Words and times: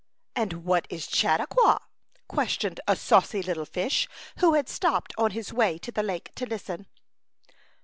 "And 0.35 0.65
what 0.65 0.87
is 0.89 1.05
Chautauqua?" 1.07 1.79
ques 2.27 2.57
tioned 2.57 2.79
a 2.87 2.95
saucy 2.95 3.43
little 3.43 3.65
fish 3.67 4.09
who 4.39 4.55
had 4.55 4.67
stopped 4.67 5.13
on 5.15 5.29
his 5.29 5.53
way 5.53 5.77
to 5.77 5.91
the 5.91 6.01
lake 6.01 6.31
to 6.37 6.47
listen. 6.47 6.87